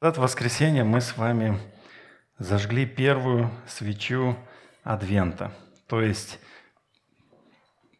[0.00, 1.58] В это воскресенье мы с вами
[2.38, 4.34] зажгли первую свечу
[4.82, 5.52] Адвента.
[5.88, 6.38] То есть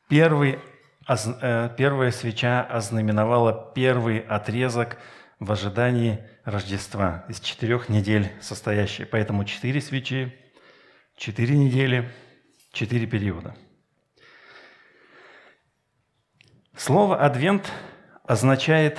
[0.09, 0.61] первый,
[1.07, 4.97] э, первая свеча ознаменовала первый отрезок
[5.41, 9.05] в ожидании Рождества из четырех недель состоящей.
[9.05, 10.35] Поэтому четыре свечи,
[11.19, 12.11] четыре недели,
[12.73, 13.55] четыре периода.
[16.75, 17.71] Слово «адвент»
[18.25, 18.99] означает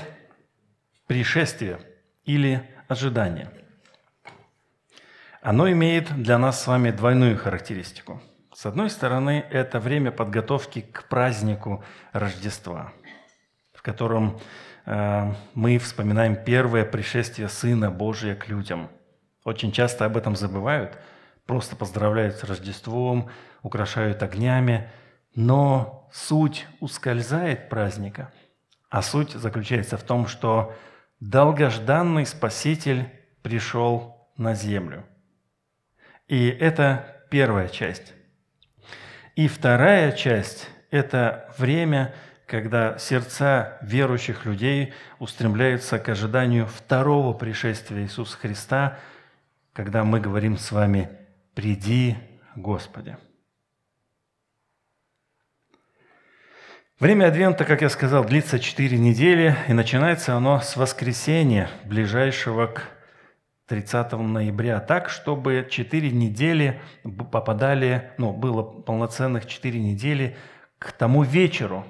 [1.07, 1.79] пришествие
[2.25, 3.49] или ожидание.
[5.41, 8.21] Оно имеет для нас с вами двойную характеристику.
[8.53, 12.91] С одной стороны, это время подготовки к празднику Рождества,
[13.73, 14.39] в котором
[14.85, 18.89] э, мы вспоминаем первое пришествие Сына Божия к людям.
[19.45, 20.97] Очень часто об этом забывают,
[21.45, 23.29] просто поздравляют с Рождеством,
[23.63, 24.91] украшают огнями,
[25.33, 28.31] но суть ускользает праздника,
[28.89, 30.75] а суть заключается в том, что
[31.21, 33.07] долгожданный Спаситель
[33.41, 35.05] пришел на землю.
[36.27, 38.13] И это первая часть.
[39.35, 42.13] И вторая часть– это время,
[42.45, 48.97] когда сердца верующих людей устремляются к ожиданию второго пришествия Иисуса Христа,
[49.73, 51.09] когда мы говорим с вами
[51.53, 52.17] «Приди,
[52.55, 53.15] Господи».
[57.01, 62.83] Время Адвента, как я сказал, длится 4 недели, и начинается оно с воскресенья, ближайшего к
[63.69, 66.79] 30 ноября, так, чтобы 4 недели
[67.31, 70.37] попадали, ну, было полноценных 4 недели
[70.77, 71.87] к тому вечеру,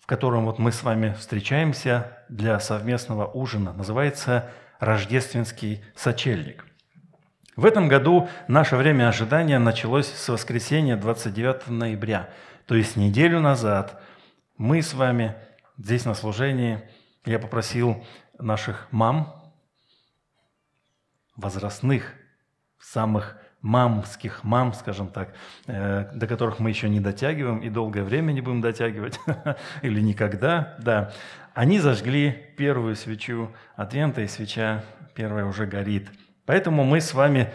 [0.00, 3.72] в котором вот мы с вами встречаемся для совместного ужина.
[3.72, 6.66] Называется «Рождественский сочельник».
[7.54, 12.30] В этом году наше время ожидания началось с воскресенья 29 ноября,
[12.66, 14.02] то есть неделю назад–
[14.56, 15.34] мы с вами
[15.78, 16.80] здесь на служении,
[17.24, 18.04] я попросил
[18.38, 19.42] наших мам,
[21.36, 22.14] возрастных,
[22.78, 25.34] самых мамских мам, скажем так,
[25.66, 29.18] э, до которых мы еще не дотягиваем и долгое время не будем дотягивать,
[29.82, 31.12] или никогда, да,
[31.54, 34.84] они зажгли первую свечу Адвента, и свеча
[35.14, 36.10] первая уже горит.
[36.44, 37.52] Поэтому мы с вами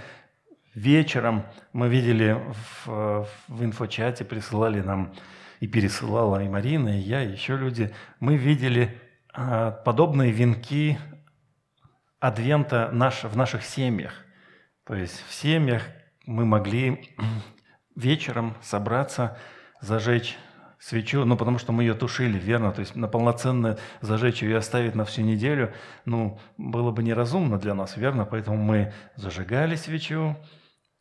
[0.73, 2.37] вечером, мы видели
[2.85, 5.13] в, в инфочате, присылали нам
[5.59, 8.97] и пересылала и Марина, и я, и еще люди, мы видели
[9.33, 10.97] а, подобные венки
[12.19, 14.13] Адвента наш, в наших семьях.
[14.85, 15.83] То есть в семьях
[16.25, 17.15] мы могли
[17.95, 19.37] вечером собраться,
[19.81, 20.37] зажечь
[20.79, 24.53] свечу, ну, потому что мы ее тушили, верно, то есть на полноценно зажечь ее и
[24.53, 25.73] оставить на всю неделю,
[26.05, 30.37] ну, было бы неразумно для нас, верно, поэтому мы зажигали свечу,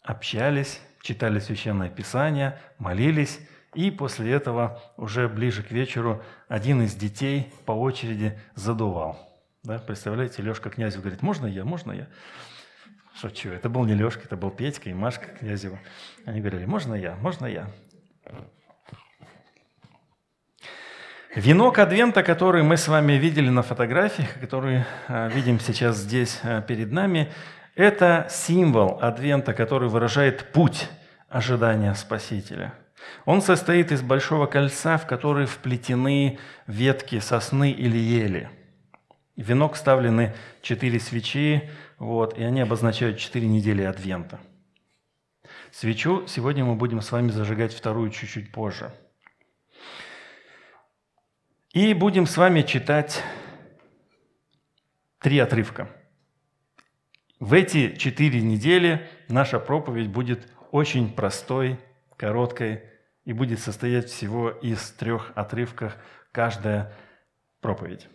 [0.03, 3.39] общались, читали Священное Писание, молились,
[3.75, 9.19] и после этого уже ближе к вечеру один из детей по очереди задувал.
[9.62, 12.09] Да, представляете, Лешка Князев говорит, можно я, можно я?
[13.21, 15.79] Шучу, это был не Лешка, это был Петька и Машка Князева.
[16.25, 17.69] Они говорили, можно я, можно я.
[21.35, 26.62] Венок Адвента, который мы с вами видели на фотографиях, который а, видим сейчас здесь а,
[26.62, 27.31] перед нами,
[27.75, 30.89] это символ Адвента, который выражает путь
[31.29, 32.73] ожидания Спасителя–
[33.25, 38.51] он состоит из большого кольца, в который вплетены ветки сосны или ели.
[39.37, 44.41] В венок вставлены четыре свечи, вот, и они обозначают четыре недели Адвента.
[45.71, 48.93] Свечу сегодня мы будем с вами зажигать вторую чуть-чуть позже.
[51.73, 53.23] И будем с вами читать
[55.21, 55.89] три отрывка.
[57.39, 61.79] В эти четыре недели наша проповедь будет очень простой,
[62.19, 62.83] короткой
[63.25, 65.97] и будет состоять всего из трех отрывков
[66.33, 66.93] каждая
[67.61, 68.09] проповедь.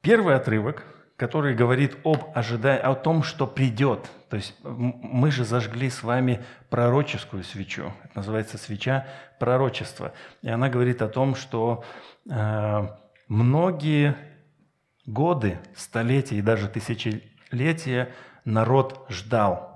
[0.00, 0.84] Первый отрывок,
[1.16, 4.10] который говорит об ожидании, о том, что придет.
[4.28, 7.92] То есть мы же зажгли с вами пророческую свечу.
[8.04, 9.06] Это называется свеча
[9.38, 10.12] пророчества.
[10.42, 11.84] И она говорит о том, что
[12.28, 12.88] э,
[13.28, 14.16] многие
[15.06, 18.12] годы, столетия и даже тысячелетия
[18.44, 19.73] народ ждал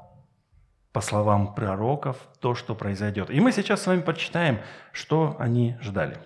[0.99, 3.31] по словам пророков, то, что произойдет.
[3.31, 4.59] И мы сейчас с вами почитаем,
[4.91, 6.19] что они ждали.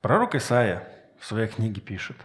[0.00, 0.88] Пророк Исаия
[1.18, 2.16] в своей книге пишет,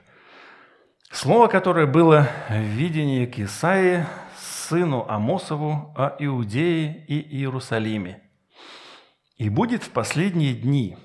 [1.10, 4.06] «Слово, которое было в видении к Исаии,
[4.38, 8.22] сыну Амосову, о Иудее и Иерусалиме.
[9.38, 10.96] И будет в последние дни».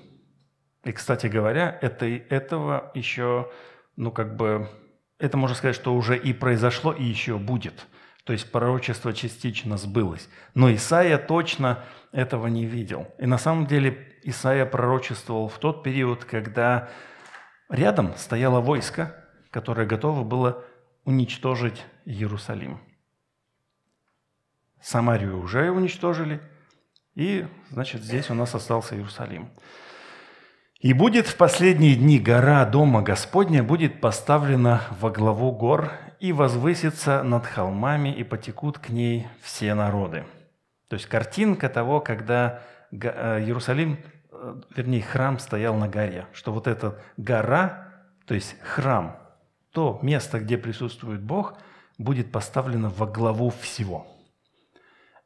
[0.83, 3.49] И, кстати говоря, это, этого еще,
[3.95, 4.69] ну как бы,
[5.17, 7.87] это можно сказать, что уже и произошло, и еще будет–
[8.23, 10.29] то есть пророчество частично сбылось.
[10.53, 13.07] Но Исаия точно этого не видел.
[13.17, 16.89] И на самом деле Исаия пророчествовал в тот период, когда
[17.69, 19.15] рядом стояло войско,
[19.51, 20.63] которое готово было
[21.05, 22.79] уничтожить Иерусалим.
[24.81, 26.39] Самарию уже уничтожили,
[27.15, 29.49] и, значит, здесь у нас остался Иерусалим.
[30.79, 37.23] «И будет в последние дни гора Дома Господня будет поставлена во главу гор и возвысится
[37.23, 40.25] над холмами, и потекут к ней все народы».
[40.89, 42.61] То есть картинка того, когда
[42.91, 43.99] э, Иерусалим,
[44.31, 47.93] э, вернее, храм стоял на горе, что вот эта гора,
[48.25, 49.17] то есть храм,
[49.71, 51.57] то место, где присутствует Бог,
[51.99, 54.07] будет поставлено во главу всего.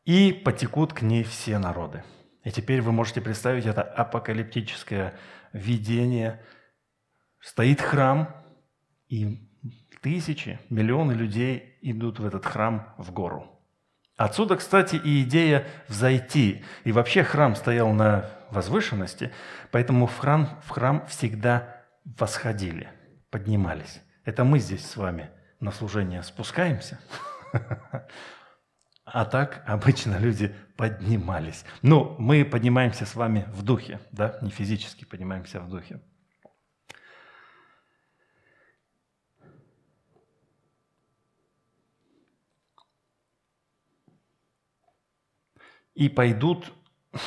[0.03, 2.03] И потекут к ней все народы.
[2.43, 5.13] И теперь вы можете представить это апокалиптическое
[5.53, 6.43] видение.
[7.39, 8.35] Стоит храм,
[9.07, 9.49] и
[10.03, 13.49] тысячи, миллионы людей идут в этот храм в гору.
[14.17, 16.63] Отсюда, кстати, и идея взойти.
[16.83, 19.31] И вообще храм стоял на возвышенности,
[19.71, 22.89] поэтому в храм, в храм всегда восходили,
[23.31, 24.01] поднимались.
[24.25, 26.99] Это мы здесь с вами на служение спускаемся,
[29.05, 31.65] а так обычно люди поднимались.
[31.81, 36.01] Ну, мы поднимаемся с вами в духе, да, не физически поднимаемся в духе.
[45.95, 46.73] И пойдут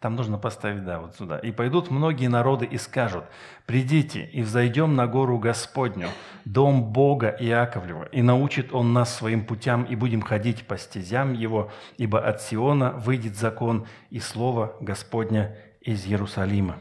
[0.00, 1.38] там нужно поставить, да, вот сюда.
[1.38, 3.24] «И пойдут многие народы и скажут,
[3.66, 6.08] «Придите и взойдем на гору Господню,
[6.46, 11.70] дом Бога Иаковлева, и научит Он нас своим путям, и будем ходить по стезям Его,
[11.98, 16.78] ибо от Сиона выйдет закон и слово Господня из Иерусалима».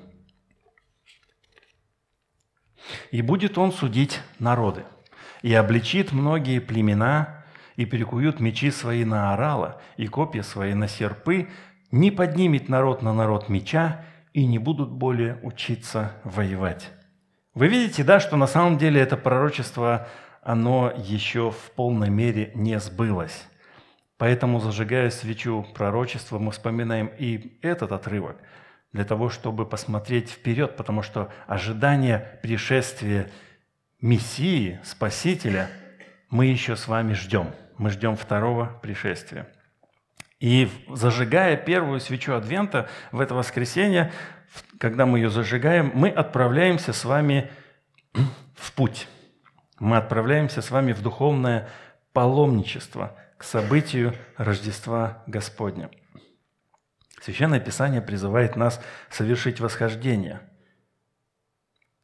[3.12, 4.86] И будет Он судить народы,
[5.42, 7.39] и обличит многие племена,
[7.80, 11.48] и перекуют мечи свои на орала, и копья свои на серпы,
[11.92, 14.04] не поднимет народ на народ меча
[14.34, 16.92] и не будут более учиться воевать.
[17.54, 20.10] Вы видите, да, что на самом деле это пророчество,
[20.42, 23.48] оно еще в полной мере не сбылось.
[24.18, 28.36] Поэтому, зажигая свечу пророчества, мы вспоминаем и этот отрывок
[28.92, 33.32] для того, чтобы посмотреть вперед, потому что ожидание пришествия
[34.02, 35.70] Мессии, Спасителя,
[36.30, 37.54] мы еще с вами ждем.
[37.80, 39.48] Мы ждем второго пришествия.
[40.40, 44.12] И зажигая первую свечу Адвента в это воскресенье,
[44.78, 47.50] когда мы ее зажигаем, мы отправляемся с вами
[48.56, 49.08] в путь.
[49.80, 51.70] Мы отправляемся с вами в духовное
[52.12, 55.90] паломничество к событию Рождества Господня.
[57.22, 60.42] Священное Писание призывает нас совершить восхождение.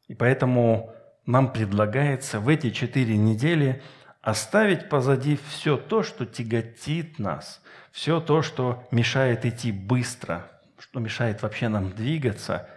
[0.08, 0.94] И поэтому
[1.26, 3.82] нам предлагается в эти четыре недели
[4.26, 7.62] оставить позади все то, что тяготит нас,
[7.92, 10.50] все то, что мешает идти быстро,
[10.80, 12.68] что мешает вообще нам двигаться,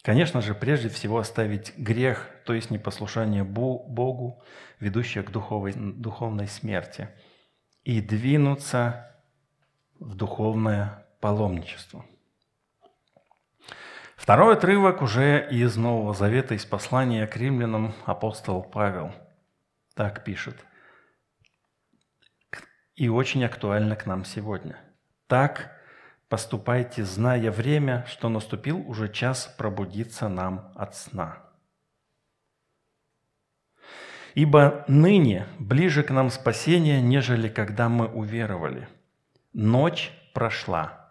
[0.00, 4.42] конечно же, прежде всего оставить грех, то есть непослушание Богу,
[4.80, 7.10] ведущее к духовной, духовной смерти,
[7.84, 9.14] и двинуться
[10.00, 12.06] в духовное паломничество.
[14.16, 19.12] Второй отрывок уже из Нового Завета, из послания к римлянам апостол Павел
[19.94, 20.56] так пишет–
[22.94, 24.78] и очень актуально к нам сегодня.
[25.26, 25.72] Так
[26.28, 31.38] поступайте, зная время, что наступил уже час пробудиться нам от сна.
[34.34, 38.88] Ибо ныне ближе к нам спасение, нежели когда мы уверовали.
[39.52, 41.10] Ночь прошла,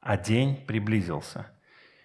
[0.00, 1.46] а день приблизился.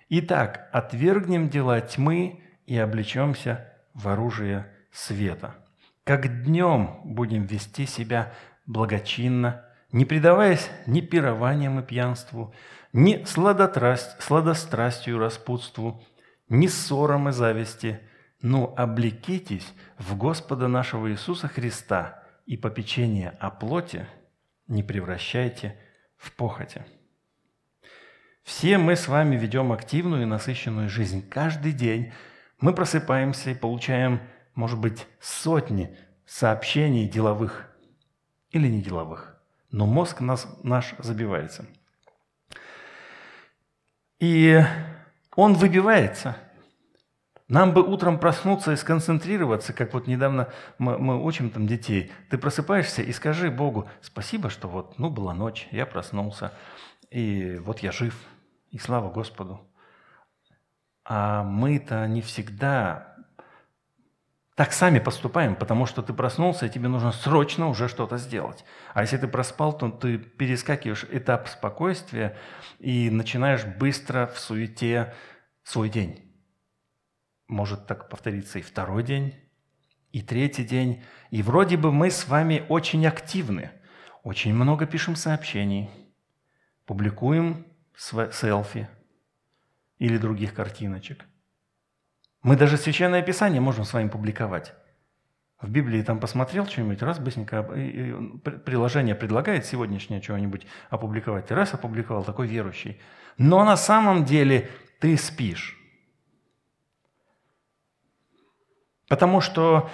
[0.10, 5.56] Итак, отвергнем дела тьмы и облечемся в оружие света.
[6.10, 8.34] Как днем будем вести себя
[8.66, 12.52] благочинно, не предаваясь ни пированиям и пьянству,
[12.94, 16.04] ни сладострастию и распутству,
[16.48, 18.00] ни ссорам и зависти,
[18.42, 24.08] но облекитесь в Господа нашего Иисуса Христа и попечение о плоти
[24.68, 25.78] не превращайте
[26.18, 26.84] в похоти.
[28.42, 31.30] Все мы с вами ведем активную и насыщенную жизнь.
[31.30, 32.12] Каждый день
[32.60, 34.22] мы просыпаемся и получаем,
[34.56, 37.70] может быть, сотни сообщений деловых
[38.52, 39.40] или не деловых.
[39.72, 41.66] Но мозг нас, наш забивается.
[44.20, 44.62] И
[45.36, 46.36] он выбивается.
[47.48, 52.12] Нам бы утром проснуться и сконцентрироваться, как вот недавно мы, мы учим там детей.
[52.30, 56.54] Ты просыпаешься и скажи Богу, спасибо, что вот, ну, была ночь, я проснулся,
[57.10, 58.16] и вот я жив,
[58.70, 59.62] и слава Господу.
[61.04, 63.09] А мы-то не всегда
[64.60, 68.66] так сами поступаем, потому что ты проснулся, и тебе нужно срочно уже что-то сделать.
[68.94, 72.38] А если ты проспал, то ты перескакиваешь этап спокойствия
[72.78, 75.14] и начинаешь быстро в суете
[75.64, 76.36] свой день.
[77.48, 79.34] Может так повториться и второй день,
[80.12, 81.06] и третий день.
[81.32, 83.72] И вроде бы мы с вами очень активны,
[84.24, 85.90] очень много пишем сообщений,
[86.86, 88.90] публикуем селфи
[90.00, 91.24] или других картиночек.
[92.42, 94.74] Мы даже Священное Писание можем с вами публиковать.
[95.62, 97.64] В Библии там посмотрел что-нибудь, раз быстренько
[98.66, 101.52] приложение предлагает сегодняшнее чего-нибудь опубликовать.
[101.52, 103.02] Раз опубликовал, такой верующий.
[103.38, 104.70] Но на самом деле
[105.00, 105.78] ты спишь.
[109.10, 109.90] Потому что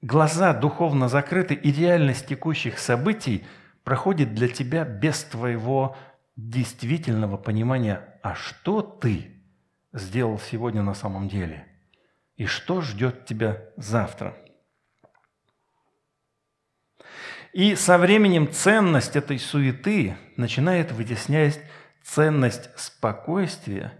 [0.00, 3.44] глаза духовно закрыты, и реальность текущих событий
[3.84, 5.96] проходит для тебя без твоего
[6.36, 9.31] действительного понимания, а что ты
[9.92, 11.66] сделал сегодня на самом деле,
[12.36, 14.36] и что ждет тебя завтра.
[17.52, 21.60] И со временем ценность этой суеты начинает вытеснять
[22.02, 23.92] ценность спокойствия,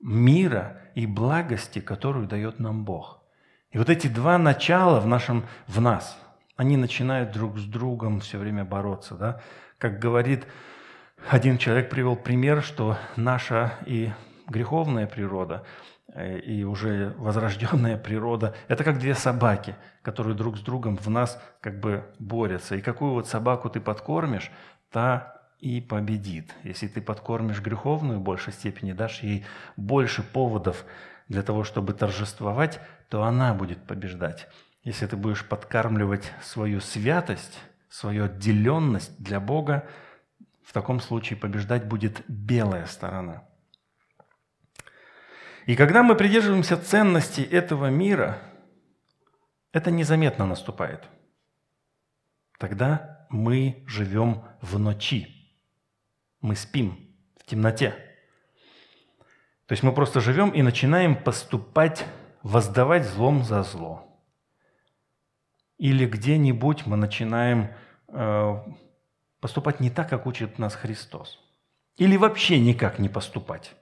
[0.00, 3.22] мира и благости, которую дает нам Бог.
[3.70, 6.18] И вот эти два начала в, нашем, в нас,
[6.56, 9.14] они начинают друг с другом все время бороться.
[9.14, 9.40] Да?
[9.78, 10.46] Как говорит
[11.28, 14.10] один человек, привел пример, что наша и
[14.48, 15.64] греховная природа
[16.08, 21.40] э, и уже возрожденная природа– это как две собаки, которые друг с другом в нас
[21.60, 22.76] как бы борются.
[22.76, 24.50] И какую вот собаку ты подкормишь,
[24.90, 26.54] та и победит.
[26.62, 29.44] Если ты подкормишь греховную в большей степени, дашь ей
[29.76, 30.84] больше поводов
[31.28, 34.48] для того, чтобы торжествовать, то она будет побеждать.
[34.84, 37.58] Если ты будешь подкармливать свою святость,
[37.90, 39.86] свою отделенность для Бога,
[40.64, 43.42] в таком случае побеждать будет белая сторона–
[45.68, 48.38] и когда мы придерживаемся ценностей этого мира,
[49.70, 51.04] это незаметно наступает.
[52.58, 55.52] Тогда мы живем в ночи.
[56.40, 57.90] Мы спим в темноте.
[59.66, 62.06] То есть мы просто живем и начинаем поступать,
[62.42, 64.22] воздавать злом за зло.
[65.76, 67.74] Или где-нибудь мы начинаем
[68.08, 68.54] э,
[69.38, 71.38] поступать не так, как учит нас Христос.
[71.98, 73.74] Или вообще никак не поступать.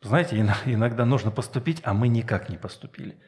[0.00, 3.20] Знаете, иногда нужно поступить, а мы никак не поступили.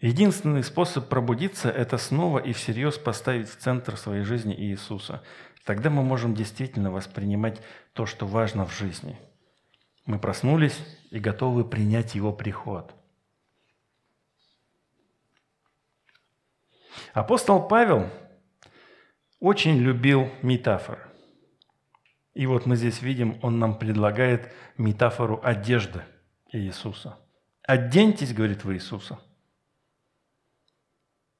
[0.00, 5.22] Единственный способ пробудиться– это снова и всерьез поставить в центр своей жизни Иисуса.
[5.64, 7.62] Тогда мы можем действительно воспринимать
[7.92, 9.16] то, что важно в жизни.
[10.04, 10.76] Мы проснулись
[11.10, 12.92] и готовы принять Его приход.
[17.12, 18.10] Апостол Павел
[19.38, 21.11] очень любил метафоры.
[22.34, 26.02] И вот мы здесь видим, он нам предлагает метафору одежды
[26.50, 27.18] Иисуса.
[27.62, 29.18] «Оденьтесь,— говорит,— в Иисуса».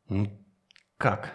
[0.08, 0.30] Ну,
[0.98, 1.32] как?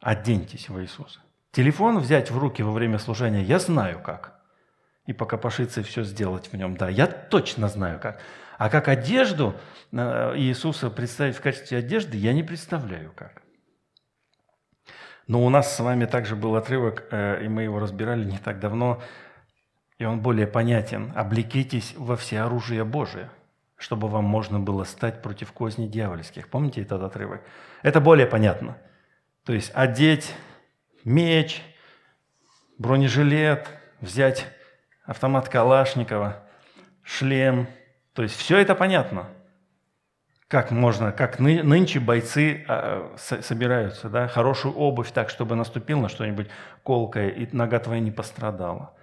[0.00, 1.20] Оденьтесь в Иисуса.
[1.50, 4.40] Телефон взять в руки во время служения, я знаю как.
[5.06, 8.20] И пока пошиться и все сделать в нем, да, я точно знаю как.
[8.58, 9.54] А как одежду
[9.92, 9.96] э,
[10.36, 13.42] Иисуса представить в качестве одежды, я не представляю как.
[15.26, 18.60] Но у нас с вами также был отрывок, э, и мы его разбирали не так
[18.60, 19.02] давно,
[19.98, 21.12] и он более понятен.
[21.16, 23.30] «Облекитесь во все оружие Божие,
[23.76, 26.48] чтобы вам можно было стать против козней дьявольских».
[26.48, 27.42] Помните этот отрывок?
[27.82, 28.76] Это более понятно.
[29.44, 30.32] То есть одеть
[31.04, 31.62] меч,
[32.78, 33.68] бронежилет,
[34.00, 34.46] взять
[35.04, 36.44] автомат Калашникова,
[37.02, 37.66] шлем.
[38.12, 39.28] То есть все это понятно–
[40.48, 46.00] как можно, как ны, нынче бойцы э, с, собираются, да, хорошую обувь так, чтобы наступил
[46.00, 46.48] на что-нибудь
[46.84, 48.94] колкое, и нога твоя не пострадала.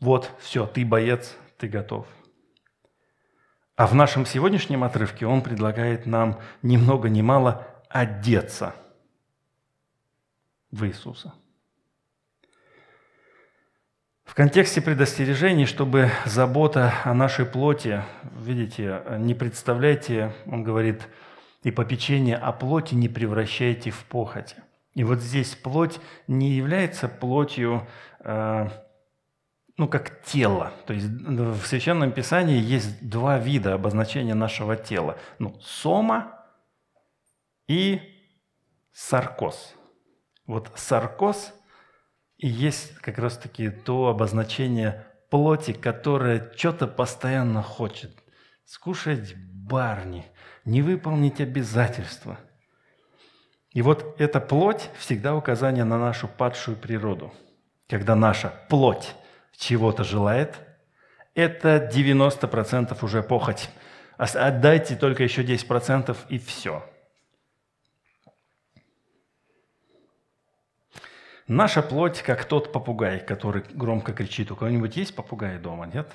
[0.00, 2.06] Вот, все, ты боец, ты готов.
[3.76, 8.74] А в нашем сегодняшнем отрывке он предлагает нам ни много ни мало одеться
[10.70, 11.34] в Иисуса.
[14.24, 18.02] В контексте предостережений, чтобы забота о нашей плоти,
[18.36, 21.06] видите, не представляйте, он говорит,
[21.64, 24.56] и попечение о плоти не превращайте в похоти.
[24.94, 27.86] И вот здесь плоть не является плотью,
[28.20, 28.68] э,
[29.76, 30.72] ну, как тело.
[30.86, 35.18] То есть в Священном Писании есть два вида обозначения нашего тела.
[35.38, 36.46] Ну, сома
[37.68, 38.00] и
[38.92, 39.74] саркоз.
[40.46, 41.52] Вот саркоз–
[42.42, 48.10] и есть как раз-таки то обозначение плоти, которое что-то постоянно хочет.
[48.64, 50.26] Скушать барни,
[50.64, 52.38] не выполнить обязательства.
[53.70, 57.32] И вот эта плоть всегда указание на нашу падшую природу.
[57.88, 59.14] Когда наша плоть
[59.56, 60.56] чего-то желает,
[61.34, 63.70] это 90% уже похоть.
[64.16, 66.84] Отдайте только еще 10% и все–
[71.48, 74.50] Наша плоть, как тот попугай, который громко кричит.
[74.50, 76.12] У кого-нибудь есть попугай дома, нет?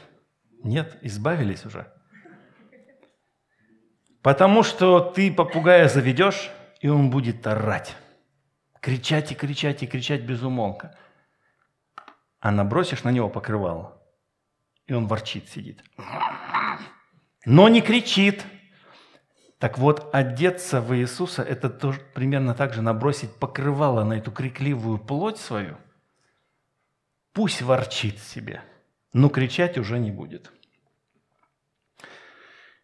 [0.63, 1.91] Нет, избавились уже.
[4.21, 6.49] Потому что ты попугая заведешь,
[6.81, 7.95] и он будет орать.
[8.81, 10.97] Кричать и кричать и кричать без умолка.
[12.39, 14.01] А набросишь на него покрывало,
[14.85, 15.83] и он ворчит, сидит.
[17.45, 18.45] Но не кричит.
[19.59, 24.99] Так вот, одеться в Иисуса– это тоже примерно так же набросить покрывало на эту крикливую
[24.99, 25.77] плоть свою.
[27.33, 28.61] Пусть ворчит себе,
[29.13, 30.51] но кричать уже не будет.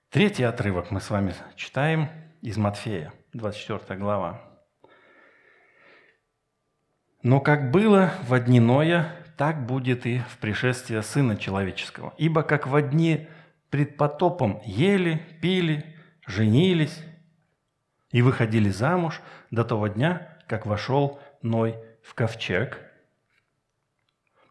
[0.10, 2.10] Третий отрывок мы с вами читаем
[2.42, 4.42] из Матфея, 24 глава.
[7.22, 12.14] «Но как было в дни Ноя, так будет и в пришествии Сына Человеческого.
[12.18, 13.28] Ибо как в дни
[13.70, 15.93] пред потопом ели, пили,
[16.26, 17.04] женились
[18.12, 22.80] и выходили замуж до того дня, как вошел Ной в ковчег,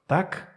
[0.07, 0.53] так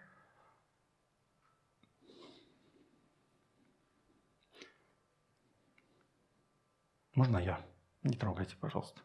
[7.15, 7.59] Можно я?
[8.03, 8.99] Не трогайте, пожалуйста.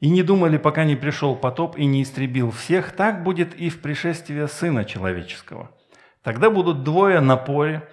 [0.00, 3.80] И не думали, пока не пришел потоп и не истребил всех, так будет и в
[3.80, 5.70] пришествии Сына Человеческого.
[6.22, 7.88] Тогда будут двое на поле,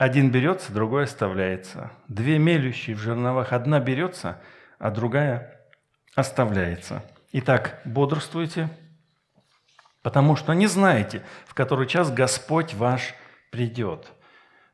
[0.00, 1.92] один берется, другой оставляется.
[2.08, 4.40] Две мелющие в жерновах, одна берется,
[4.78, 5.60] а другая
[6.14, 7.04] оставляется.
[7.32, 8.68] Итак, бодрствуйте,
[10.02, 13.14] потому что не знаете, в который час Господь ваш
[13.52, 14.08] придет.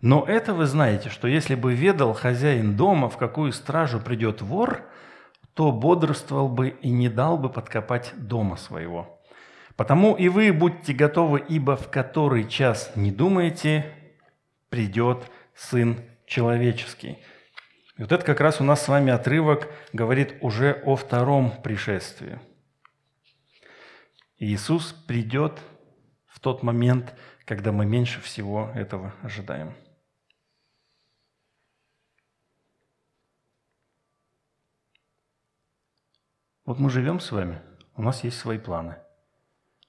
[0.01, 4.83] Но это вы знаете, что если бы ведал хозяин дома, в какую стражу придет вор–
[5.57, 9.19] то бодрствовал бы и не дал бы подкопать дома своего.
[9.75, 13.87] Потому и вы будьте готовы, ибо в который час не думаете,
[14.69, 17.19] придет Сын Человеческий.
[17.97, 22.41] И вот это как раз у нас с вами отрывок говорит уже о втором пришествии.
[24.39, 25.61] Иисус придет
[26.27, 27.15] в тот момент,
[27.47, 29.75] когда мы меньше всего этого ожидаем.
[36.67, 37.63] Вот мы живем с вами,
[37.95, 38.97] у нас есть свои планы.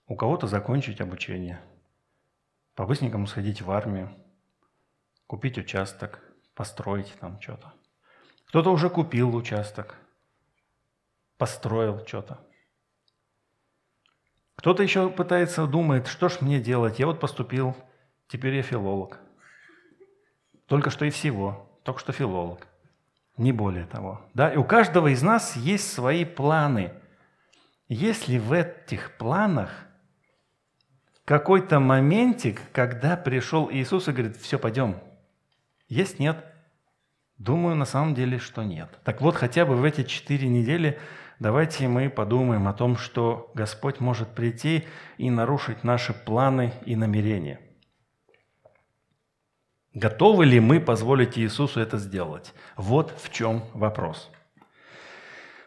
[0.05, 1.59] У кого-то закончить обучение,
[2.75, 4.15] по-быстренькому сходить в армию,
[5.27, 6.19] купить участок,
[6.55, 7.73] построить там что-то.
[8.47, 9.95] Кто-то уже купил участок,
[11.37, 12.39] построил что-то.
[14.55, 17.75] Кто-то еще пытается, думает, что ж мне делать, я вот поступил,
[18.27, 19.19] теперь я филолог.
[20.65, 22.67] Только что и всего, только что филолог
[23.37, 24.21] не более того.
[24.33, 24.51] Да?
[24.51, 26.93] И у каждого из нас есть свои планы.
[27.87, 29.69] Если в этих планах
[31.23, 34.99] какой-то моментик, когда пришел Иисус и говорит, все, пойдем,
[35.87, 36.43] есть, нет?
[37.37, 38.89] Думаю, на самом деле, что нет.
[39.03, 40.99] Так вот, хотя бы в эти четыре недели
[41.39, 44.85] давайте мы подумаем о том, что Господь может прийти
[45.17, 47.59] и нарушить наши планы и намерения.
[49.93, 52.53] Готовы ли мы позволить Иисусу это сделать?
[52.75, 54.29] Вот в чем вопрос.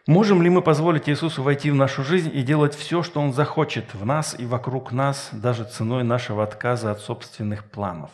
[0.07, 3.93] Можем ли мы позволить Иисусу войти в нашу жизнь и делать все, что Он захочет
[3.93, 8.09] в нас и вокруг нас, даже ценой нашего отказа от собственных планов,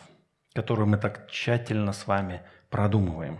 [0.57, 2.41] которые мы так тщательно с вами
[2.71, 3.39] продумываем?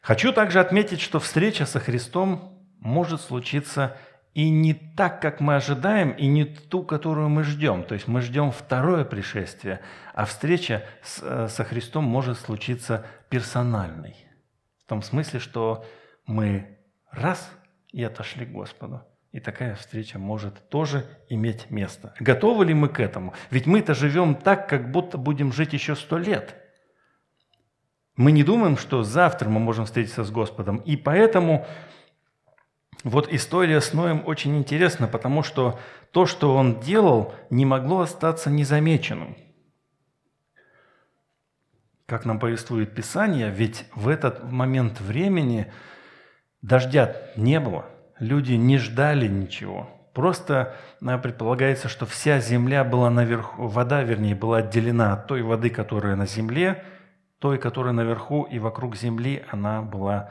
[0.00, 3.98] Хочу также отметить, что встреча со Христом может случиться
[4.32, 7.84] и не так, как мы ожидаем, и не ту, которую мы ждем.
[7.84, 9.80] То есть мы ждем второе пришествие,
[10.14, 14.16] а встреча с, э, со Христом может случиться персональной.
[14.84, 15.84] В том смысле, что
[16.26, 16.78] мы
[17.10, 17.50] раз
[17.92, 19.02] и отошли к Господу.
[19.36, 22.14] И такая встреча может тоже иметь место.
[22.20, 23.34] Готовы ли мы к этому?
[23.50, 26.54] Ведь мы-то живем так, как будто будем жить еще сто лет.
[28.16, 30.78] Мы не думаем, что завтра мы можем встретиться с Господом.
[30.78, 31.66] И поэтому
[33.04, 35.78] вот история с Ноем очень интересна, потому что
[36.12, 39.36] то, что он делал, не могло остаться незамеченным.
[42.06, 45.70] Как нам повествует Писание, ведь в этот момент времени
[46.62, 47.84] дождя не было,
[48.18, 49.90] люди не ждали ничего.
[50.12, 50.74] Просто
[51.04, 56.16] а, предполагается, что вся земля была наверху, вода, вернее, была отделена от той воды, которая
[56.16, 56.84] на земле,
[57.38, 60.30] той, которая наверху, и вокруг земли она была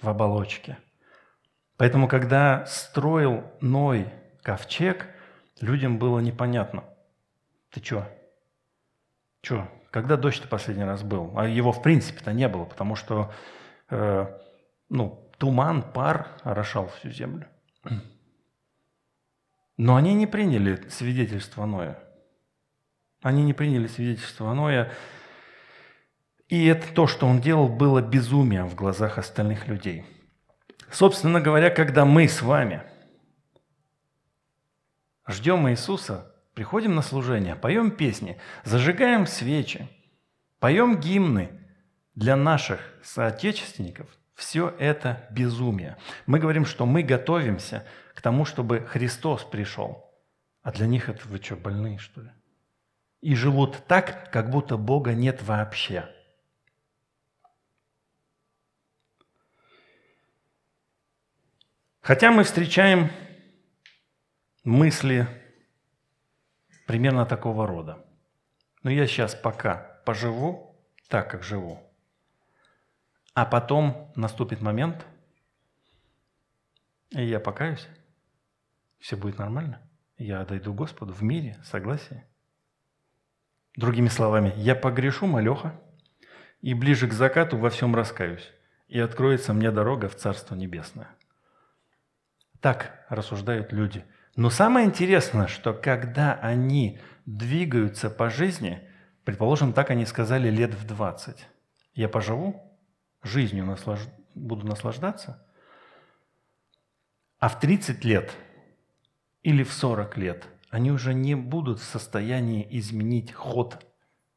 [0.00, 0.78] в оболочке.
[1.76, 5.08] Поэтому, когда строил Ной ковчег,
[5.60, 6.84] людям было непонятно.
[7.70, 8.08] Ты что?
[9.42, 9.68] Что?
[9.90, 11.32] Когда дождь-то последний раз был?
[11.36, 13.32] А его в принципе-то не было, потому что
[13.90, 14.26] э,
[14.88, 17.48] ну, туман, пар орошал всю землю.
[19.76, 21.98] Но они не приняли свидетельство Ноя.
[23.22, 24.92] Они не приняли свидетельство Ноя.
[26.48, 30.06] И это то, что он делал, было безумием в глазах остальных людей–
[30.94, 32.84] Собственно говоря, когда мы с вами
[35.26, 39.88] ждем Иисуса, приходим на служение, поем песни, зажигаем свечи,
[40.60, 41.50] поем гимны
[42.14, 45.96] для наших соотечественников, все это безумие.
[46.26, 50.12] Мы говорим, что мы готовимся к тому, чтобы Христос пришел.
[50.62, 52.30] А для них это вы что, больные, что ли?
[53.20, 56.08] И живут так, как будто Бога нет вообще.
[62.00, 63.10] Хотя мы встречаем
[64.62, 65.26] мысли
[66.86, 68.04] примерно такого рода.
[68.82, 70.76] Но я сейчас пока поживу
[71.08, 71.83] так, как живу.
[73.34, 75.04] А потом наступит момент,
[77.10, 77.86] и я покаюсь.
[78.98, 79.80] Все будет нормально.
[80.16, 82.26] Я отойду Господу в мире, согласие.
[83.76, 85.80] Другими словами, я погрешу малеха,
[86.60, 88.52] и ближе к закату во всем раскаюсь,
[88.86, 91.08] и откроется мне дорога в Царство Небесное.
[92.60, 94.04] Так рассуждают люди–
[94.36, 98.80] но самое интересное, что когда они двигаются по жизни,
[99.24, 101.46] предположим, так они сказали лет в 20,
[101.94, 102.73] я поживу,
[103.24, 104.00] жизнью наслаж...
[104.34, 105.46] буду наслаждаться,
[107.38, 108.32] а в 30 лет
[109.42, 113.84] или в 40 лет они уже не будут в состоянии изменить ход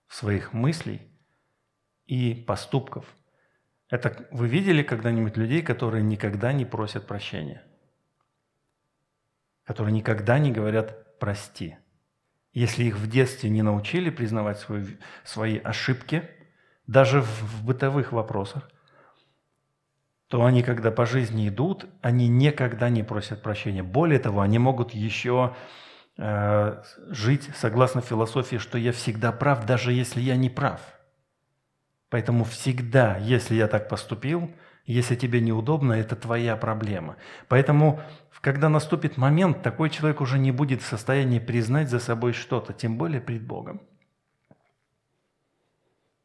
[0.07, 1.01] своих мыслей
[2.05, 3.05] и поступков.
[3.89, 7.67] Это вы видели когда-нибудь людей, которые никогда не просят прощения?
[9.67, 11.75] которые никогда не говорят «прости».
[12.53, 14.95] Если их в детстве не научили признавать свои,
[15.25, 16.23] свои ошибки,
[16.87, 18.71] даже в, в бытовых вопросах,
[20.27, 23.83] то они, когда по жизни идут, они никогда не просят прощения.
[23.83, 25.55] Более того, они могут еще
[26.17, 30.81] э, жить согласно философии, что я всегда прав, даже если я не прав.
[32.09, 34.51] Поэтому всегда, если я так поступил,
[34.85, 37.17] если тебе неудобно, это твоя проблема.
[37.47, 38.01] Поэтому,
[38.41, 42.97] когда наступит момент, такой человек уже не будет в состоянии признать за собой что-то, тем
[42.97, 43.81] более пред Богом.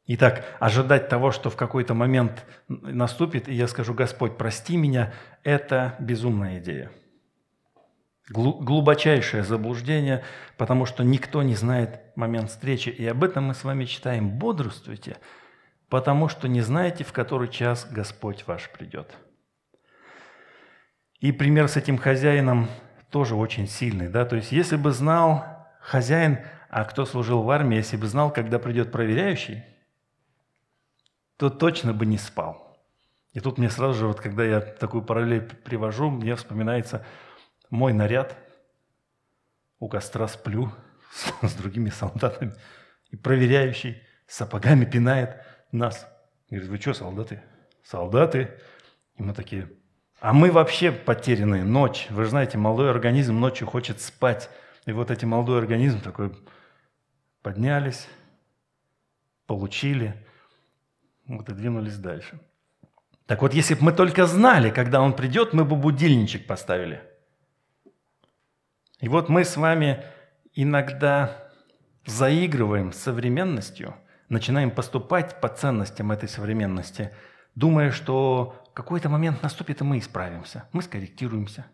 [0.06, 5.12] Итак, ожидать того, что в какой-то момент наступит, и я скажу, Господь, прости меня,
[5.44, 6.90] это безумная идея.
[8.28, 10.24] Глубочайшее заблуждение,
[10.56, 12.88] потому что никто не знает момент встречи.
[12.88, 14.30] И об этом мы с вами читаем.
[14.30, 15.16] Бодрствуйте–
[15.92, 19.14] потому что не знаете, в который час Господь ваш придет.
[21.20, 22.70] И пример с этим хозяином
[23.10, 24.08] тоже очень сильный.
[24.08, 24.24] Да?
[24.24, 25.44] То есть если бы знал
[25.82, 26.38] хозяин,
[26.70, 29.64] а кто служил в армии, если бы знал, когда придет проверяющий,
[31.42, 32.78] то точно бы не спал.
[33.32, 37.04] И тут мне сразу же, вот когда я такую параллель привожу, мне вспоминается
[37.70, 38.36] мой наряд.
[39.78, 40.72] У костра сплю
[41.12, 42.54] с, с другими солдатами.
[43.10, 45.36] И проверяющий сапогами пинает–
[45.72, 46.06] нас.
[46.50, 47.42] Говорит, вы что, солдаты?
[47.82, 48.50] Солдаты.
[49.16, 49.68] И мы такие,
[50.20, 52.06] а мы вообще потерянные, ночь.
[52.10, 54.50] Вы же знаете, молодой организм ночью хочет спать.
[54.86, 56.36] И вот эти молодой организм такой
[57.42, 58.06] поднялись,
[59.46, 60.14] получили,
[61.36, 62.40] вот и двинулись дальше.
[63.26, 67.02] Так вот, если бы мы только знали, когда он придет, мы бы будильничек поставили.
[69.00, 70.04] И вот мы с вами
[70.54, 71.50] иногда
[72.06, 73.94] заигрываем с современностью–
[74.32, 77.14] начинаем поступать по ценностям этой современности,
[77.54, 81.66] думая, что какой-то момент наступит, и мы исправимся, мы скорректируемся.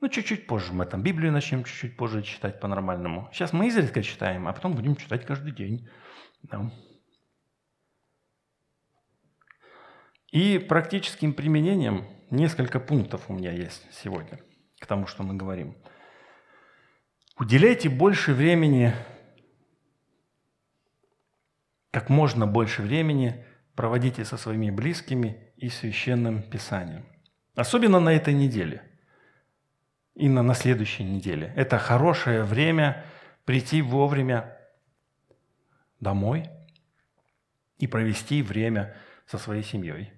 [0.00, 3.28] Ну, чуть-чуть позже мы там Библию начнем чуть-чуть позже читать по-нормальному.
[3.32, 5.88] Сейчас мы изредка читаем, а потом будем читать каждый день.
[10.30, 14.38] И практическим применением несколько пунктов у меня есть сегодня
[14.78, 15.76] к тому, что мы говорим.
[17.38, 18.94] Уделяйте больше времени
[21.90, 27.04] как можно больше времени проводите со своими близкими и священным писанием.
[27.54, 28.82] Особенно на этой неделе
[30.14, 31.52] и на, на следующей неделе.
[31.56, 33.04] Это хорошее время
[33.44, 34.56] прийти вовремя
[35.98, 36.48] домой
[37.78, 40.12] и провести время со своей семьей,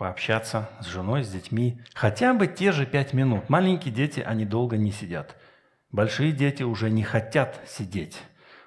[0.00, 3.50] пообщаться с женой, с детьми, хотя бы те же пять минут.
[3.50, 5.36] Маленькие дети, они долго не сидят.
[5.92, 8.16] Большие дети уже не хотят сидеть.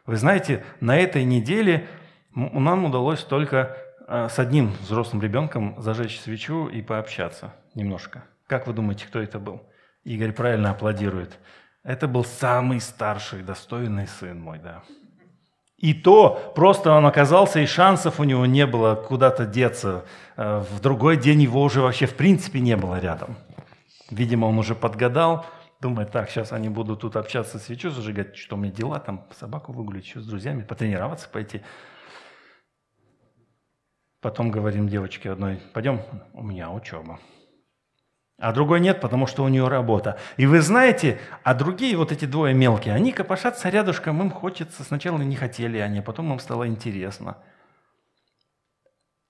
[0.06, 1.88] Вы знаете, на этой неделе
[2.36, 3.76] нам удалось только
[4.08, 8.26] а, с одним взрослым ребенком зажечь свечу и пообщаться немножко.
[8.46, 9.64] Как вы думаете, кто это был?
[10.04, 11.40] Игорь правильно аплодирует.
[11.82, 14.84] Это был самый старший, достойный сын мой, да.
[15.84, 20.06] И то просто он оказался, и шансов у него не было куда-то деться.
[20.38, 23.36] А, в другой день его уже вообще в принципе не было рядом.
[24.10, 25.46] Видимо, он уже подгадал,
[25.82, 29.74] думает, так, сейчас они будут тут общаться, свечу зажигать, что у меня дела, там собаку
[29.74, 31.62] выгулить, еще с друзьями, потренироваться пойти.
[34.22, 36.00] Потом говорим девочке одной, пойдем,
[36.32, 37.20] у меня учеба.
[38.40, 40.20] А другой нет, потому что у нее работа.
[40.38, 45.18] И вы знаете, а другие, вот эти двое мелкие, они копошатся рядышком, им хочется, сначала
[45.22, 47.38] не хотели они, а потом им стало интересно.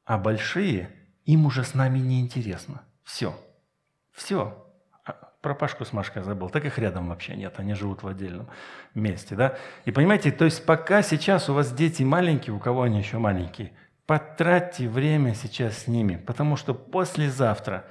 [0.05, 0.89] А большие,
[1.25, 2.81] им уже с нами не интересно.
[3.03, 3.35] Все.
[4.11, 4.65] Все.
[5.05, 5.11] А
[5.41, 6.49] про Пашку с Машкой забыл.
[6.49, 7.53] Так их рядом вообще нет.
[7.57, 8.49] Они живут в отдельном
[8.93, 9.35] месте.
[9.35, 9.57] Да?
[9.85, 13.71] И понимаете, то есть пока сейчас у вас дети маленькие, у кого они еще маленькие,
[14.05, 17.85] потратьте время сейчас с ними, потому что послезавтра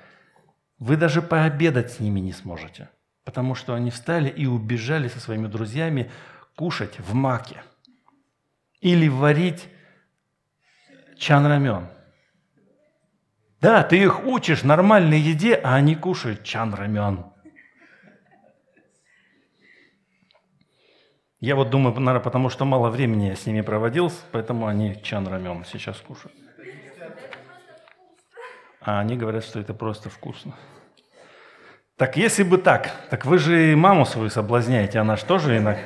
[0.83, 2.91] вы даже пообедать с ними не сможете,
[3.25, 6.11] потому что они встали и убежали со своими друзьями
[6.57, 7.63] кушать в маке
[8.81, 9.69] или варить
[11.17, 11.89] чан рамен–
[13.63, 17.27] да, ты их учишь нормальной еде, а они кушают чан рамен.
[21.39, 25.29] Я вот думаю, наверное, потому что мало времени я с ними проводил, поэтому они чан
[25.29, 26.37] рамен сейчас кушают.
[28.85, 30.55] А они говорят, что это просто вкусно.
[31.97, 35.81] Так если бы так, так вы же и маму свою соблазняете, она же тоже иногда...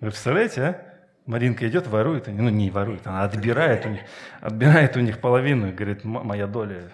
[0.00, 0.86] Вы представляете, а?
[1.26, 4.00] Маринка идет, ворует, ну не ворует, она отбирает у них,
[4.40, 6.90] отбирает у них половину и говорит, моя доля.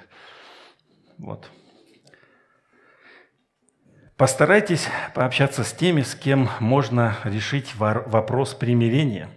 [1.19, 1.51] Вот.
[4.17, 9.29] Постарайтесь пообщаться с теми, с кем можно решить вопрос примирения,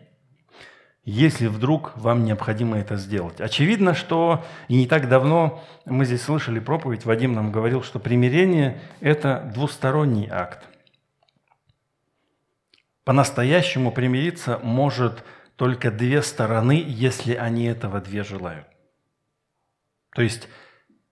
[1.06, 3.40] если вдруг вам необходимо это сделать.
[3.40, 8.82] Очевидно, что и не так давно мы здесь слышали проповедь, Вадим нам говорил, что примирение–
[9.00, 10.68] это двусторонний акт–
[13.06, 15.24] по-настоящему примириться может
[15.56, 18.68] только две стороны, если они этого две желают.
[20.16, 20.50] То есть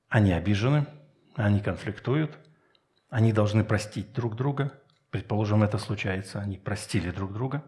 [0.09, 0.87] они обижены,
[1.35, 2.35] они конфликтуют,
[3.09, 4.73] они должны простить друг друга.
[5.11, 7.63] Предположим, это случается, они простили друг друга.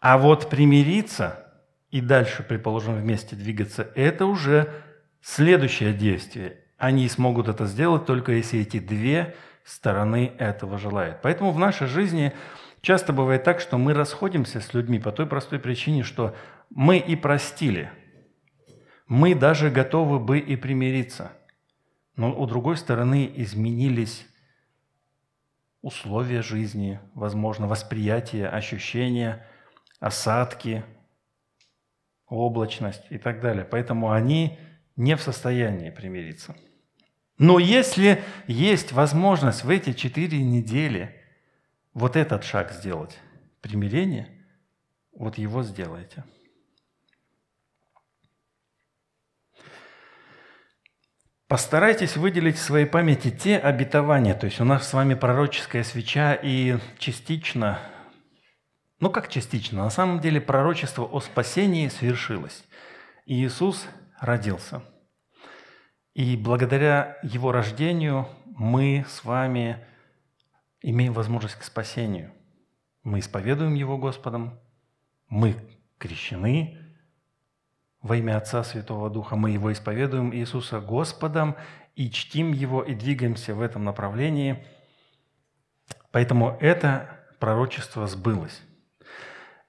[0.00, 1.46] А вот примириться
[1.90, 4.72] и дальше, предположим, вместе двигаться, это уже
[5.20, 6.58] следующее действие.
[6.78, 9.34] Они смогут это сделать только если эти две
[9.64, 11.20] стороны этого желают.
[11.22, 12.32] Поэтому в нашей жизни
[12.82, 16.34] Часто бывает так, что мы расходимся с людьми по той простой причине, что
[16.70, 17.90] мы и простили.
[19.06, 21.32] Мы даже готовы бы и примириться.
[22.16, 24.26] Но у другой стороны изменились
[25.82, 29.46] условия жизни, возможно, восприятие, ощущения,
[30.00, 30.84] осадки,
[32.26, 33.64] облачность и так далее.
[33.64, 34.58] Поэтому они
[34.96, 36.56] не в состоянии примириться.
[37.38, 41.14] Но если есть возможность в эти четыре недели–
[41.94, 43.18] вот этот шаг сделать,
[43.60, 44.28] примирение,
[45.12, 46.24] вот его сделайте.
[51.48, 56.34] Постарайтесь выделить в своей памяти те обетования, то есть у нас с вами пророческая свеча
[56.34, 57.80] и частично,
[59.00, 62.64] ну как частично, на самом деле пророчество о спасении свершилось.
[63.24, 63.86] И Иисус
[64.20, 64.82] родился.
[66.14, 69.84] И благодаря Его рождению мы с вами
[70.82, 72.32] имеем возможность к спасению.
[73.02, 74.60] Мы исповедуем Его Господом,
[75.28, 75.56] мы
[75.98, 76.78] крещены
[78.02, 81.56] во имя Отца Святого Духа, мы Его исповедуем Иисуса Господом
[81.94, 84.66] и чтим Его и двигаемся в этом направлении.
[86.10, 87.08] Поэтому это
[87.38, 88.60] пророчество сбылось.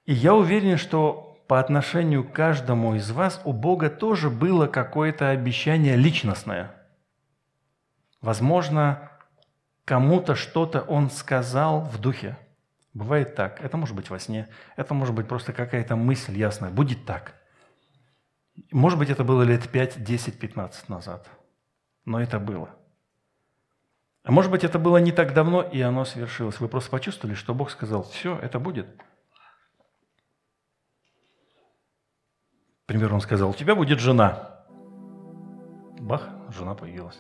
[0.06, 5.30] И я уверен, что по отношению к каждому из вас у Бога тоже было какое-то
[5.30, 6.72] обещание личностное.
[8.22, 9.12] Возможно,
[9.86, 12.38] кому-то что-то он сказал в духе.
[12.94, 13.62] Бывает так.
[13.62, 14.48] Это может быть во сне.
[14.76, 16.72] Это может быть просто какая-то мысль ясная.
[16.72, 17.36] Будет так.
[18.72, 21.30] Может быть, это было лет 5, 10, 15 назад.
[22.06, 22.70] Но это было.
[24.24, 26.60] А может быть, это было не так давно, и оно свершилось.
[26.60, 28.88] Вы просто почувствовали, что Бог сказал, все, это будет.
[32.92, 34.50] Например, Он сказал, у тебя будет жена.
[35.98, 37.18] Бах, жена появилась.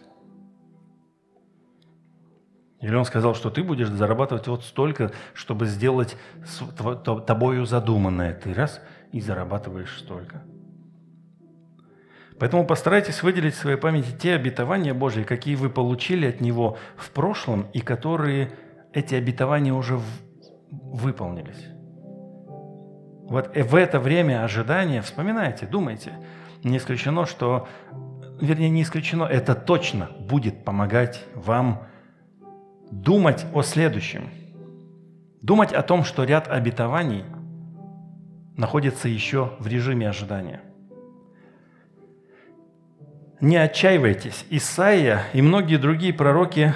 [2.81, 6.17] Или он сказал, что ты будешь зарабатывать вот столько, чтобы сделать
[7.25, 8.33] тобою задуманное.
[8.33, 8.81] Ты раз
[9.13, 10.41] и зарабатываешь столько.
[12.37, 17.11] Поэтому постарайтесь выделить в своей памяти те обетования Божьи, какие вы получили от Него в
[17.11, 18.51] прошлом, и которые
[18.91, 20.01] эти обетования уже
[20.69, 21.70] выполнились.
[23.29, 26.13] Вот в это время ожидания вспоминайте, думайте.
[26.63, 27.67] Не исключено, что,
[28.39, 31.83] вернее, не исключено, это точно будет помогать вам
[32.91, 34.29] думать о следующем.
[35.41, 37.23] Думать о том, что ряд обетований
[38.57, 40.61] находится еще в режиме ожидания.
[43.39, 44.45] Не отчаивайтесь.
[44.51, 46.75] Исаия и многие другие пророки,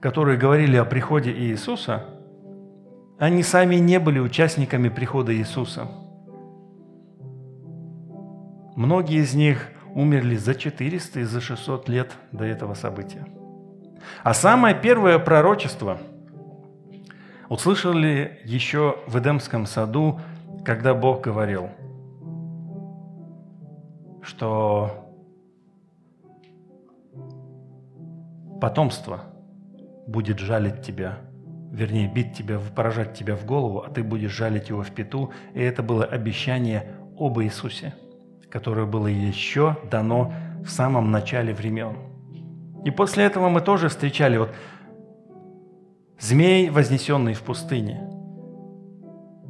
[0.00, 2.19] которые говорили о приходе Иисуса,
[3.20, 5.88] они сами не были участниками прихода Иисуса.
[8.74, 13.26] Многие из них умерли за 400 и за 600 лет до этого события.
[14.22, 15.98] А самое первое пророчество
[17.50, 20.18] услышали еще в Эдемском саду,
[20.64, 21.68] когда Бог говорил,
[24.22, 25.12] что
[28.62, 29.24] потомство
[30.06, 31.18] будет жалить тебя,
[31.70, 35.32] вернее, бить тебя, поражать тебя в голову, а ты будешь жалить его в пету.
[35.54, 36.86] И это было обещание
[37.18, 37.94] об Иисусе,
[38.50, 40.32] которое было еще дано
[40.64, 41.96] в самом начале времен.
[42.84, 44.50] И после этого мы тоже встречали вот
[46.18, 48.08] змей, вознесенный в пустыне.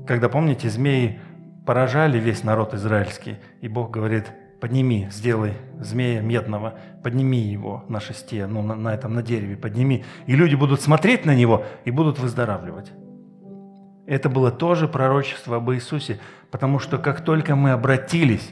[0.06, 1.20] Когда, помните, змеи
[1.64, 8.46] поражали весь народ израильский, и Бог говорит– подними, сделай змея медного, подними его на шесте,
[8.46, 10.04] ну, на, на этом, на дереве, подними.
[10.26, 12.92] И люди будут смотреть на него и будут выздоравливать.
[14.06, 16.18] Это было тоже пророчество об Иисусе,
[16.50, 18.50] потому что как только мы обратились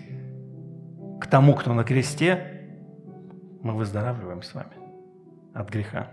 [1.20, 2.58] к тому, кто на кресте,
[3.62, 4.72] мы выздоравливаем с вами
[5.54, 6.12] от греха.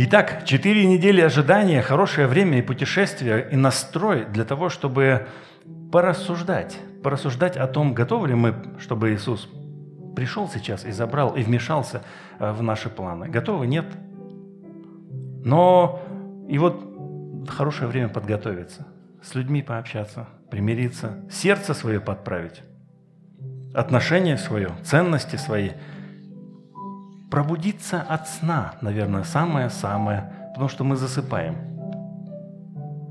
[0.00, 5.26] Итак, четыре недели ожидания, хорошее время и путешествия, и настрой для того, чтобы
[5.90, 9.48] порассуждать, порассуждать о том, готовы ли мы, чтобы Иисус
[10.14, 12.02] пришел сейчас и забрал, и вмешался
[12.38, 13.28] э, в наши планы.
[13.28, 13.66] Готовы?
[13.66, 13.86] Нет.
[15.44, 16.00] Но
[16.48, 18.86] и вот хорошее время подготовиться,
[19.20, 22.62] с людьми пообщаться, примириться, сердце свое подправить,
[23.74, 25.70] отношение свое, ценности свои,
[27.30, 31.56] пробудиться от сна, наверное, самое-самое, потому что мы засыпаем.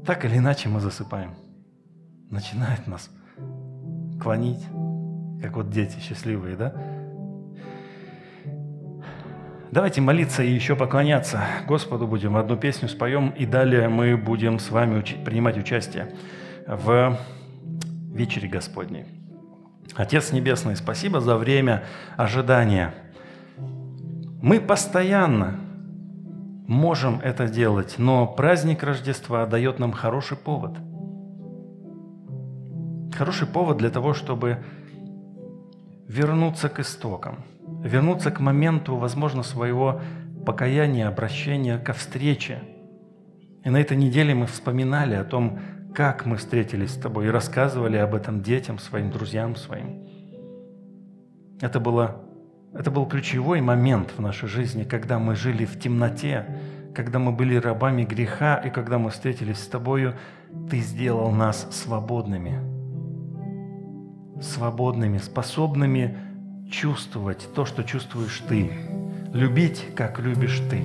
[0.05, 1.35] Так или иначе мы засыпаем
[2.29, 3.09] начинает нас
[4.21, 4.63] клонить,
[5.41, 6.73] как вот дети счастливые, да?
[9.71, 12.37] Давайте молиться и еще поклоняться Господу будем.
[12.37, 16.13] Одну песню споем, и далее мы будем с вами уч- принимать участие
[16.65, 17.17] в
[18.13, 19.05] вечере Господней.
[19.95, 21.83] Отец Небесный, спасибо за время
[22.15, 22.93] ожидания.
[24.47, 25.59] Мы постоянно
[26.67, 30.77] можем это делать, но праздник Рождества дает нам хороший повод–
[33.17, 34.63] хороший повод для того, чтобы
[36.07, 37.43] вернуться к истокам,
[37.83, 39.99] вернуться к моменту, возможно, своего
[40.45, 42.61] покаяния, обращения ко встрече.
[43.65, 45.59] И на этой неделе мы вспоминали о том,
[45.93, 50.07] как мы встретились с тобой и рассказывали об этом детям, своим друзьям своим.
[51.59, 52.21] Это, было,
[52.73, 56.45] это был ключевой момент в нашей жизни, когда мы жили в темноте,
[56.93, 60.15] когда мы были рабами греха, и когда мы встретились с тобою,
[60.69, 62.59] ты сделал нас свободными–
[64.41, 66.17] свободными, способными
[66.69, 68.71] чувствовать то, что чувствуешь ты,
[69.33, 70.83] любить, как любишь ты,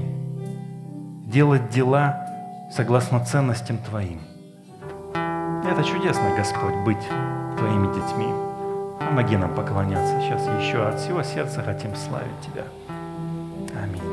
[1.27, 2.27] делать дела
[2.71, 4.21] согласно ценностям твоим.
[5.65, 7.07] Это чудесно, Господь, быть
[7.59, 8.52] твоими детьми.
[9.09, 12.65] Помоги нам поклоняться сейчас еще от всего сердца хотим славить Тебя.
[13.83, 14.12] Аминь.